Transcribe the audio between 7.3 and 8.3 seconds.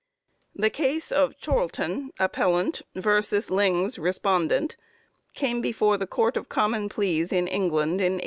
in England in 1869.